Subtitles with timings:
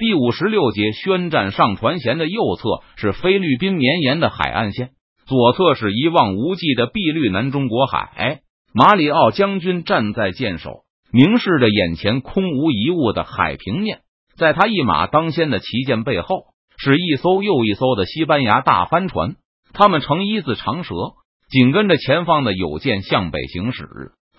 [0.00, 4.92] 第五十六节宣战上船舷的右侧是菲律宾绵延的海岸线，
[5.26, 8.40] 左侧是一望无际的碧绿南中国海。
[8.72, 13.98] 马里奥将军站在舰首，凝视着眼前空无一物的海平面。
[14.38, 16.44] 在他一马当先的旗舰背后，
[16.78, 19.34] 是一艘又一艘的西班牙大帆船，
[19.74, 20.94] 他们呈一字长蛇，
[21.50, 23.86] 紧跟着前方的有舰向北行驶。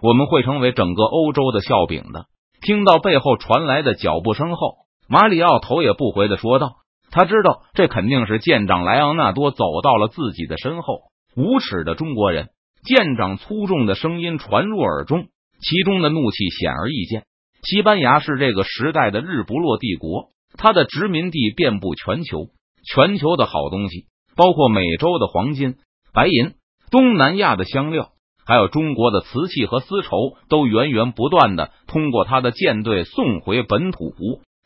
[0.02, 2.26] 我们会成为整个欧洲的笑柄的。
[2.64, 4.81] 听到背后传来的脚步声后，
[5.12, 6.76] 马里奥头也不回的说道
[7.12, 11.02] ：“他知道这肯定是舰长莱昂纳多走到了自己的身后。”
[11.36, 12.48] 无耻的中国人！
[12.86, 15.28] 舰长粗重的声音传入耳中，
[15.60, 17.24] 其中的怒气显而易见。
[17.62, 22.48] 西班牙是这个时代的日不落帝国，它的殖民地遍布全球，
[22.86, 24.06] 全球的好东西
[24.38, 25.76] 包括美洲的黄金、
[26.14, 26.54] 白银，
[26.90, 28.12] 东南亚的香料。
[28.46, 34.14] 还有中国的瓷器和丝绸，都源源不断的通过他的舰队送回本土。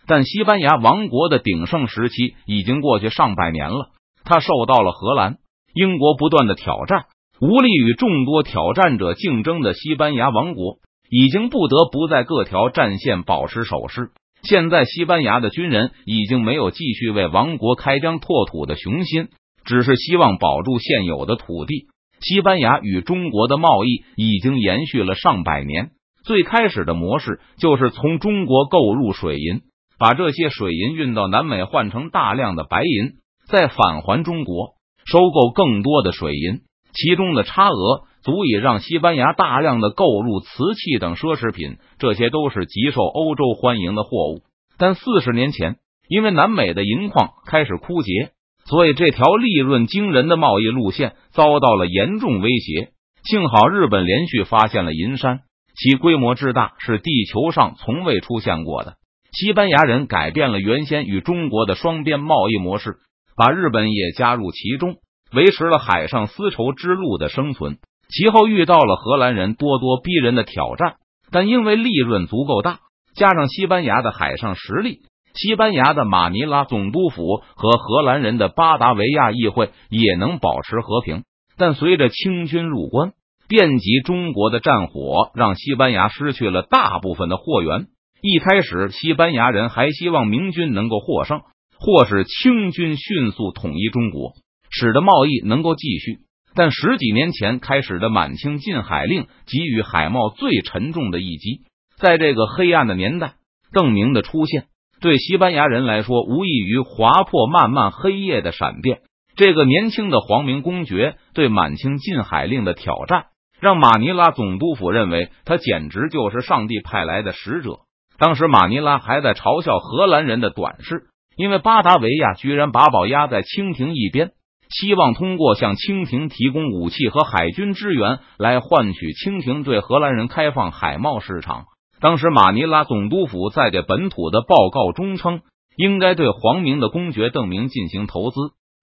[0.08, 3.90] 但西班牙王国的鼎盛时期已经过去上百年了，
[4.24, 5.38] 他受到了荷兰、
[5.74, 7.06] 英国不断的挑战，
[7.42, 10.78] 无力与众多挑战者竞争的西班牙王国，
[11.10, 14.12] 已经不得不在各条战线保持守势。
[14.44, 19.30] 现在，西班牙的军人已经没有继续为王国开疆拓土的雄心，
[19.64, 21.88] 只是希望保住现有的土地。
[22.22, 25.90] 西班牙与中国的贸易已经延续了上百年。
[26.24, 29.62] 最开始的模式就是从中国购入水银，
[29.98, 33.14] 把这些水银运到南美换成大量的白银，
[33.48, 34.74] 再返还中国
[35.06, 36.62] 收购更多的水银。
[36.94, 44.42] 其中的差额足以让西班牙大量的购入瓷器等奢侈品，这些都是极受欧洲欢迎的货物。
[44.78, 45.76] 但四十年前，
[46.08, 48.32] 因为南美的银矿开始枯竭。
[48.68, 52.94] 所以，这条利润惊人的贸易路线遭到了严重威胁。
[53.24, 55.42] 幸好，日本连续发现了银山，
[55.76, 58.96] 其规模之大是地球上从未出现过的。
[59.36, 63.00] 西班牙人改变了原先与中国的双边贸易模式，
[63.36, 64.96] 把日本也加入其中，
[65.34, 67.78] 维持了海上丝绸之路的生存。
[68.08, 70.96] 其后遇到了荷兰人咄咄逼人的挑战，
[71.32, 72.80] 但因为利润足够大，
[73.14, 75.00] 加上西班牙的海上实力。
[75.34, 81.26] 西班牙的马尼拉总督府和荷兰人的巴达维亚议会也能保持和平，
[81.58, 83.12] 但随着清军入关，
[83.50, 87.88] 遍及中国的战火让西班牙失去了大部分的货源。
[88.28, 91.42] 一开始，西班牙人还希望明军能够获胜，
[91.78, 94.34] 或是清军迅速统一中国，
[94.72, 96.22] 使得贸易能够继续。
[96.56, 101.66] 但十几年前开始的满清禁海令给予海贸最沉重的一击。
[102.00, 103.34] 在这个黑暗的年代，
[103.72, 104.64] 邓明的出现。
[105.02, 109.02] 对西班牙人来说，无异于划破漫漫黑夜的闪电。
[109.36, 113.26] 这个年轻的皇明公爵对满清禁海令的挑战，
[113.60, 117.82] 让马尼拉总督府认为他简直就是上帝派来的使者。
[118.18, 121.04] 当时马尼拉还在嘲笑荷兰人的短视，
[121.36, 124.32] 因为巴达维亚居然把宝压在清廷一边，
[124.70, 131.66] 希望通过向清廷提供武器和海军支援来换取清廷对荷兰人开放海贸市场。
[132.00, 135.42] 当时，马尼拉总督府在给本土的报告中称，
[135.78, 138.36] 应该对皇明的公爵邓明进行投资，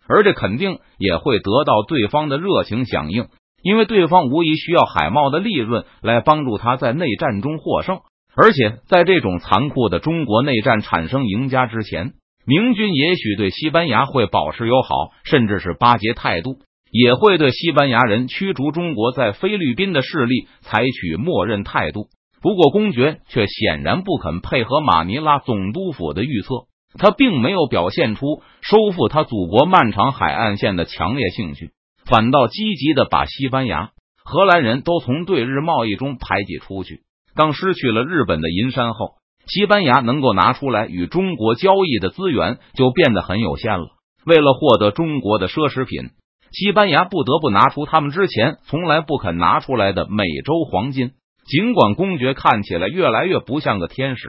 [0.08, 3.28] 而这肯定也会得到对方的热情响应，
[3.62, 8.00] 因为对方无疑需要海贸的利润来帮助他在内战中获胜。
[8.34, 12.14] 而且，在这种残酷的中国内战产生赢家之前，
[12.46, 14.88] 明军也许对西班牙会保持友好，
[15.24, 16.56] 甚至是巴结态度，
[16.90, 22.06] 也会对西班牙人驱逐中国在菲律宾的势力采取默认态度。
[22.40, 26.66] 不过，公爵却显然不肯配合马尼拉总督府的预测，
[26.98, 31.70] 他并没有表现出收复他祖国漫长海岸线的强烈兴趣，
[32.06, 33.90] 反倒积极的把西班牙、
[34.24, 37.02] 荷兰人都从对日贸易中排挤出去。
[37.34, 39.14] 当失去了日本的银山后，
[39.46, 43.86] 西班牙能够拿出来与中国交易的资源就变得很有限了。
[44.24, 46.10] 为了获得中国的奢侈品，
[46.52, 51.12] 西班牙不得不拿出他们之前从来不肯拿出来的美洲黄金。
[51.44, 54.28] 尽管公爵看起来越来越不像个天使，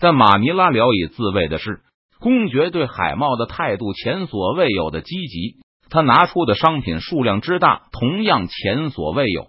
[0.00, 1.80] 但马尼拉聊以自慰的是，
[2.18, 5.60] 公爵对海贸的态度前所未有的积极。
[5.90, 9.44] 他拿出的商品数量之大，同样前所未有，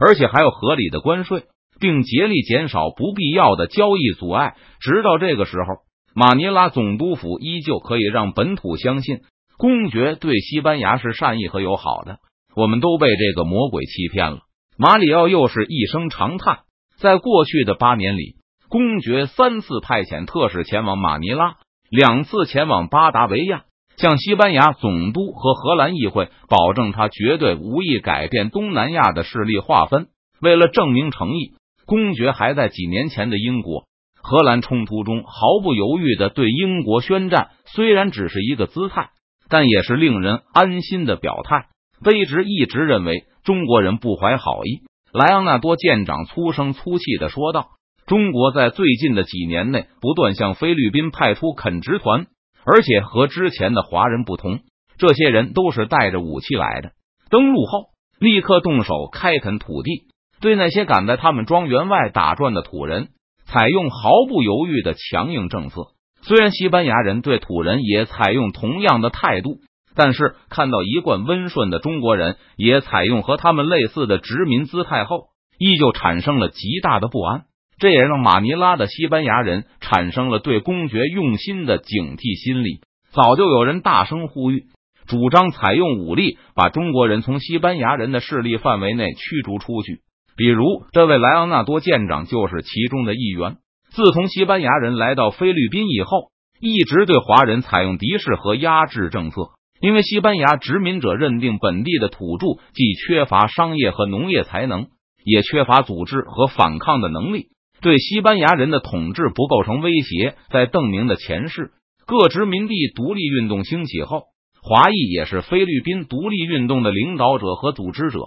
[0.00, 1.44] 而且还有合理的关税，
[1.82, 4.54] 并竭力减少不必要的交易阻碍。
[4.80, 5.82] 直到这个时候，
[6.14, 9.18] 马尼拉总督府依旧可以让本土相信，
[9.58, 12.18] 公爵对西班牙是善意和友好的。
[12.54, 14.38] 我们都被这个魔鬼欺骗了。
[14.78, 16.60] 马里奥又是一声长叹。
[16.98, 18.36] 在过去的八年里，
[18.68, 21.56] 公爵三次派遣特使前往马尼拉，
[21.90, 23.64] 两次前往巴达维亚，
[23.96, 30.06] 向西班牙总督和荷兰议会保证他绝对无意改变东南亚的势力划分。
[30.40, 31.54] 为了证明诚意，
[31.92, 33.84] 公爵还在几年前的英国、
[34.22, 39.10] 荷兰冲突中毫不犹豫的对英国宣战，虽然只是一个姿态，
[39.50, 41.66] 但也是令人安心的表态。
[42.02, 44.80] 卑职一直认为中国人不怀好意。
[45.12, 47.72] 莱昂纳多舰长粗声粗气的说道
[48.08, 52.24] ：“中国在最近的几年内不断向菲律宾派出垦殖团，
[52.64, 54.60] 而且和之前的华人不同，
[54.96, 56.92] 这些人都是带着武器来的。
[57.28, 60.04] 登陆后立刻动手开垦土地，
[60.42, 63.08] 对那些敢在他们庄园外打转的土人，
[63.46, 65.86] 采用毫不犹豫的强硬政策。
[66.20, 69.56] 虽然西班牙人对土人也采用同样的态度。”
[69.94, 75.26] 但是看到一贯温顺的中国人也采用和他们类似的殖民姿态后，
[75.58, 77.42] 依旧产生了极大的不安。
[77.78, 82.80] 这也让马尼拉的西班牙人产生了对公爵用心的警惕心理。
[83.10, 84.64] 早就有人大声呼吁，
[85.06, 90.00] 主张采用武力把中国人从西班牙人的势力范围内驱逐出去。
[90.36, 93.56] 比如，这位莱昂纳多舰长就是其中的一员。
[93.90, 96.30] 自从西班牙人来到菲律宾以后，
[96.60, 99.50] 一直对华人采用敌视和压制政策。
[99.80, 104.86] 因为西班牙殖民者认定本地的土著既缺乏商业和农业才能，
[105.24, 107.48] 也缺乏组织和反抗的能力，
[107.80, 110.36] 对西班牙人的统治不构成威胁。
[110.50, 111.72] 在邓明的前世，
[112.06, 114.22] 各殖民地独立运动兴起后，
[114.62, 118.20] 华裔也是菲律宾独立运动的领导者和组织者，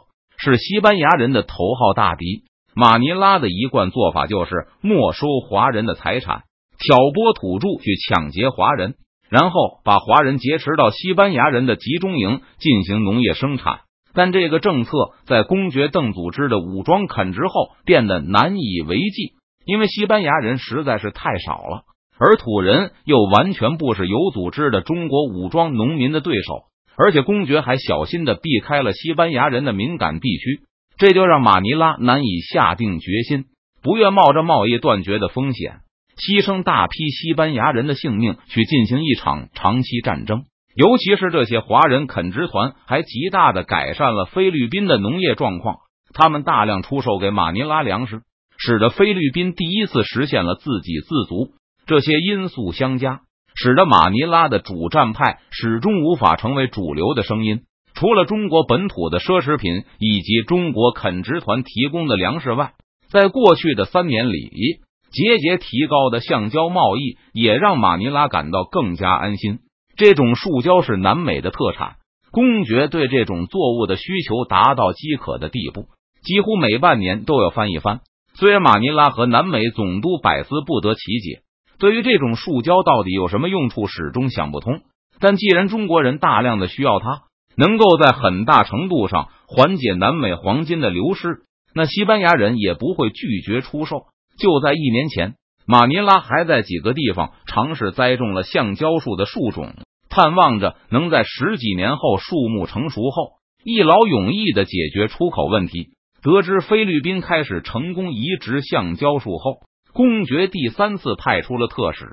[0.52, 2.44] 是西班牙人的头号大敌。
[2.76, 6.44] 马尼拉的一贯做法就是没收华人的财产，
[6.78, 8.96] 挑拨土著去抢劫华人。
[9.28, 13.80] 然后把华人劫持到西班牙人的集中营进行农业生产，
[14.14, 14.92] 但这个政策
[15.26, 19.34] 在公爵邓组织的武装垦殖后变得难以为继，
[19.66, 21.86] 因为西班牙人实在是太少了，
[22.20, 26.66] 而土人又完全不是有组织的中国武装农民的对手，
[26.98, 30.62] 而且公爵还小心的避开了西班牙人的敏感地区，
[30.98, 33.46] 这就让马尼拉难以下定决心，
[33.82, 35.80] 不愿冒着贸易断绝的风险。
[36.16, 40.44] 牺牲大批西班牙人的性命去进行一场长期战争，
[40.74, 45.76] 尤其是这些华人垦殖团还极大的改善了菲律宾的农业状况。
[46.14, 48.22] 他们大量出售给马尼拉粮食，
[48.58, 51.52] 使得菲律宾第一次实现了自给自足。
[51.86, 53.20] 这些因素相加，
[53.56, 57.62] 使得马尼拉的主战派始终无法成为主流的声音。
[57.94, 62.74] 除了中国本土的奢侈品以及中国垦殖团提供的粮食外，
[63.10, 64.82] 在过去的三年里。
[65.12, 69.60] 节节提高的橡胶贸易也让马尼拉感到更加安心。
[69.96, 71.96] 这种树胶是南美的特产，
[72.32, 75.86] 公爵对这种作物的需求达到饥渴的地步，
[76.22, 78.02] 几乎每半年都要翻一番。
[78.34, 81.44] 虽然马尼拉和南美总督百思不得其解，
[81.80, 84.82] 对于这种树胶到底有什么用处，始终想不通。
[85.20, 87.24] 但既然中国人大量的需要它，
[87.58, 91.44] 能够在很大程度上缓解南美黄金的流失，
[91.74, 94.08] 那西班牙人也不会拒绝出售。
[94.38, 95.36] 就在一年前，
[95.66, 99.74] 马尼拉还在几个地方尝试栽种了橡胶树的树种，
[100.10, 103.34] 盼望着能在十几年后树木成熟后
[103.64, 105.92] 一劳永逸的解决出口问题。
[106.22, 109.60] 得知菲律宾开始成功移植橡胶树后，
[109.96, 112.06] 公爵第三次派出了特使。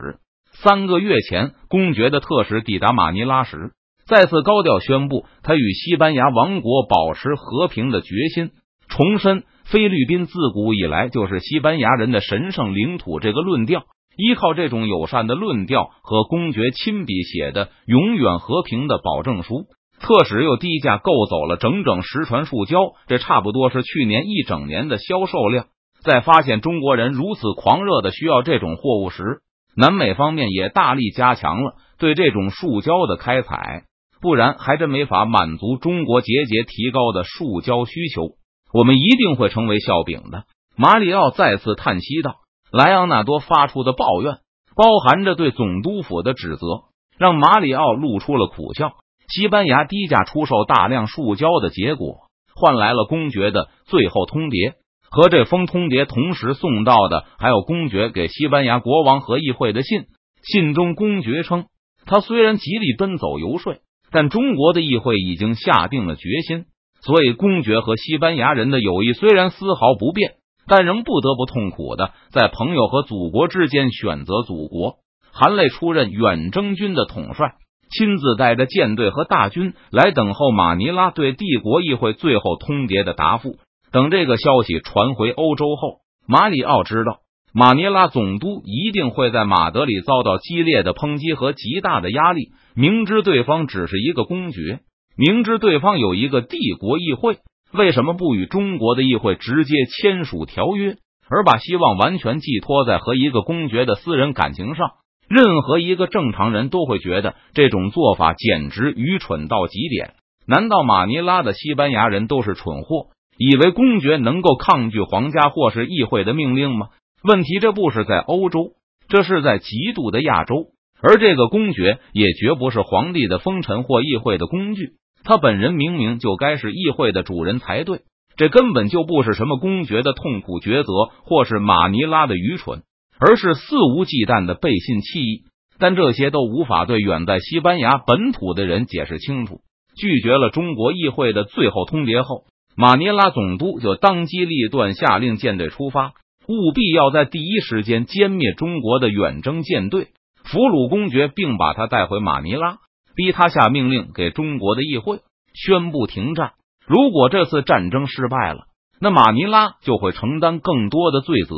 [0.52, 3.72] 三个月前，公爵的特使抵达马尼拉时，
[4.06, 8.50] 再次高调宣布他与西班牙王国保持和平的决心，
[8.88, 9.42] 重申。
[9.64, 13.82] 菲律宾自古以来就是西班牙人的神圣领土，这个论调
[14.16, 19.64] 依靠这种友善的论调和公爵亲笔写的永远和平的保证书，
[19.98, 22.78] 特使又低价购走了整整十船树胶，
[23.08, 25.66] 这差不多是去年一整年的销售量。
[26.04, 29.40] 在发现中国人如此狂热的需要这种货物时，
[29.76, 33.84] 南美方面也大力加强了对这种树胶的开采，
[34.20, 38.32] 不然还真没法满足中国节节提高的树胶需求。
[38.72, 40.44] 我们一定会成为笑柄的。
[40.76, 42.36] 马里奥再次叹息道
[42.72, 44.38] ：“莱昂纳多发出的抱怨，
[44.74, 46.84] 包含着对总督府的指责，
[47.18, 48.92] 让马里奥露出了苦笑。
[49.28, 52.22] 西班牙低价出售大量树胶的结果，
[52.56, 54.74] 换来了公爵的最后通牒。
[55.12, 60.06] 和这封通牒同时送到的，还有公爵给西班牙国王和议会的信。
[60.42, 61.66] 信中，公爵称，
[62.06, 63.76] 他虽然极力奔走游说，
[64.10, 66.64] 但中国的议会已经下定了决心。”
[67.04, 70.34] 所以，公爵和西班牙人的友谊虽然丝毫不变，
[70.66, 74.94] 但仍不得不痛苦的在朋友和祖国之间选择祖国。
[75.32, 77.54] 含泪出任远征军的统帅，
[77.90, 83.56] 亲自带着舰队和大军来等候马尼拉对帝国议会最后通牒的答复。
[83.92, 87.18] 等这个消息传回欧洲后，马里奥知道
[87.52, 92.52] 马尼拉总督一定会在马德里遭到激烈的抨击和极大的压力。
[92.74, 94.80] 明知对方只是一个公爵。
[95.14, 97.36] 明知对方有一个帝国议会，
[97.70, 100.96] 为什么不与中国的议会直接签署条约，
[101.28, 104.92] 而把希望完全寄托在和一个公爵的私人感情上。
[105.28, 110.14] 任何一个正常人都会觉得这种做法简直愚蠢到极点。
[110.46, 113.08] 难道马尼拉的西班牙人都是蠢货，
[113.50, 116.88] 以为公爵能够抗拒皇家或是议会的命令吗？
[117.24, 118.74] 问题这不是在欧洲，
[119.08, 120.66] 这是在极度的亚洲。
[121.00, 124.92] 而这个公爵也绝不是皇帝的封臣或议会的工具，
[125.24, 128.02] 他本人明明就该是议会的主人才对。
[128.36, 132.82] 这根本就不是什么公爵的痛苦抉择，或是马尼拉的愚蠢。
[133.24, 135.44] 而是肆无忌惮的背信弃义，
[135.78, 139.60] 但这些都无法对远在西班牙本土的人解释清楚。
[139.96, 142.46] 拒绝了中国议会的最后通牒后，
[142.76, 146.14] 马尼拉总督就当机立断下令舰队出发，
[146.48, 150.08] 务必要在第一时间歼灭中国的远征舰队，
[150.44, 152.78] 俘虏公爵，并把他带回马尼拉，
[153.14, 155.20] 逼他下命令给中国的议会
[155.54, 156.52] 宣布停战。
[156.86, 158.64] 如果这次战争失败了，
[159.00, 161.54] 那马尼拉就会承担更多的罪责。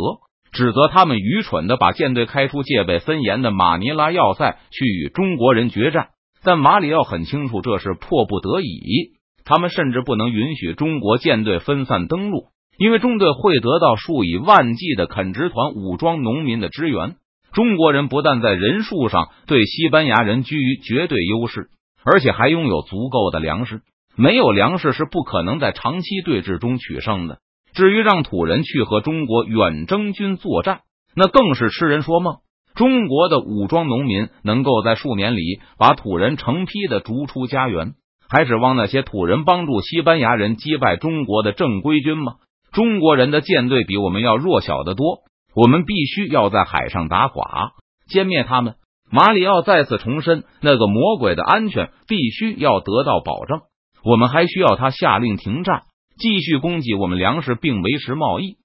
[0.52, 6.10] 指责他们愚蠢的把舰队开出戒备森严的马尼拉要塞去与中国人决战，
[6.44, 9.14] 但马里奥很清楚这是迫不得已。
[9.44, 12.46] 他们甚至不能允许中国舰队分散登陆，
[12.78, 17.16] 因为中队会得到数以万计的垦殖团武装农民的支援。
[17.52, 21.68] 中国人不但在人数上对西班牙人居于绝对优势，
[22.04, 23.82] 而且还拥有足够的粮食。
[24.16, 27.38] 没有粮食是不可能在长期对峙中取胜的。
[27.74, 30.80] 至于让土人去和中国远征军作战，
[31.14, 32.36] 那更是痴人说梦。
[32.74, 37.94] 中国的武装农民能够在数年里把土人成批的逐出家园，
[38.28, 42.34] 还指望那些土人帮助西班牙人击败中国的正规军吗？
[42.72, 45.18] 中国人的舰队比我们要弱小的多，
[45.54, 47.72] 我们必须要在海上打垮、
[48.10, 48.74] 歼灭他们。
[49.10, 53.60] 马里奥再次重申，那个魔鬼的安全必须要得到保证。
[54.04, 55.82] 我们还需要他下令停战。
[56.16, 58.56] 继续供给我们粮食并维持贸易，